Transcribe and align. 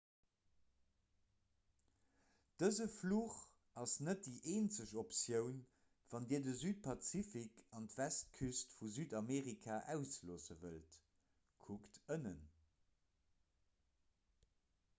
dëse 2.61 2.85
fluch 2.93 3.35
ass 3.81 3.93
net 4.07 4.23
déi 4.27 4.37
eenzeg 4.53 4.93
optioun 5.01 5.59
wann 6.13 6.25
dir 6.31 6.41
de 6.47 6.53
südpazifik 6.63 7.61
an 7.81 7.85
d'westküst 7.91 8.73
vu 8.79 8.89
südamerika 8.97 9.75
ausloosse 9.97 10.59
wëllt. 10.63 10.99
kuckt 11.67 12.01
ënnen 12.17 12.41